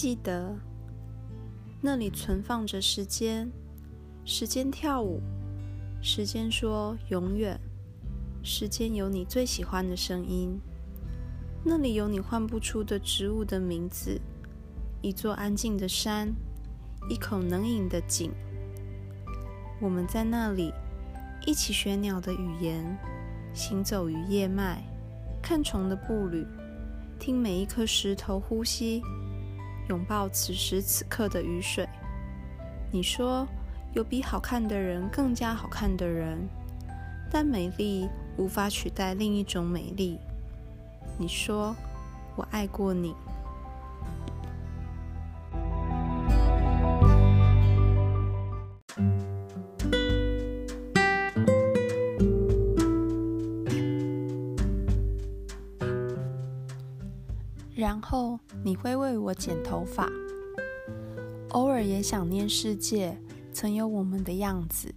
[0.00, 0.54] 记得，
[1.80, 3.50] 那里存放着时间，
[4.24, 5.20] 时间跳舞，
[6.00, 7.58] 时间说永远，
[8.40, 10.56] 时间有你最喜欢的声音。
[11.64, 14.20] 那里有你唤不出的植物的名字，
[15.02, 16.32] 一座安静的山，
[17.10, 18.30] 一口能饮的井。
[19.80, 20.72] 我们在那里
[21.44, 22.96] 一起学鸟的语言，
[23.52, 24.80] 行走于叶脉，
[25.42, 26.46] 看虫的步履，
[27.18, 29.02] 听每一颗石头呼吸，
[29.88, 31.88] 拥抱此时此刻的雨水。
[32.90, 33.46] 你说
[33.92, 36.48] 有比好看的人更加好看的人，
[37.30, 40.18] 但美丽无法取代另一种美丽。
[41.18, 41.74] 你说
[42.36, 43.14] 我爱过你，
[57.78, 60.10] 然后你会为我剪头发，
[61.50, 63.16] 偶尔也想念世界
[63.52, 64.92] 曾有我们的样子，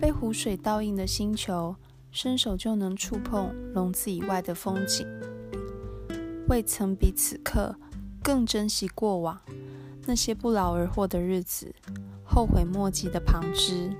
[0.00, 1.76] 被湖水倒映的星球。
[2.10, 5.06] 伸手就能触碰笼子以外的风景，
[6.46, 7.74] 未曾比此刻
[8.22, 9.40] 更珍惜过往
[10.04, 11.74] 那些不劳而获的日子，
[12.22, 13.90] 后悔莫及的旁枝，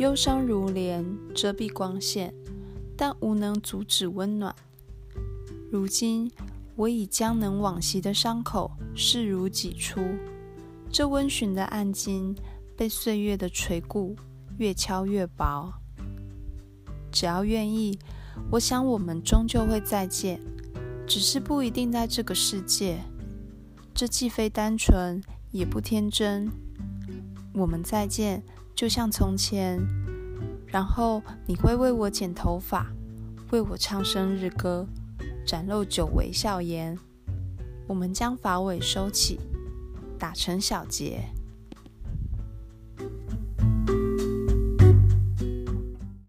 [0.00, 2.34] 忧伤如帘遮蔽光线，
[2.96, 4.52] 但无能阻止温暖。
[5.70, 6.28] 如今
[6.76, 10.00] 我已将能往昔的伤口视如己出，
[10.90, 12.36] 这温煦的暗金
[12.76, 14.14] 被岁月的锤固
[14.58, 15.72] 越敲越薄。
[17.10, 17.98] 只要愿意，
[18.50, 20.38] 我想我们终究会再见，
[21.06, 22.98] 只是不一定在这个世界。
[23.94, 26.50] 这既非单纯，也不天真。
[27.54, 28.42] 我们再见，
[28.74, 29.80] 就像从前。
[30.66, 32.92] 然后你会为我剪头发，
[33.50, 34.86] 为我唱生日歌，
[35.46, 36.98] 展露久违笑颜。
[37.86, 39.38] 我们将发尾收起，
[40.18, 41.22] 打成小结。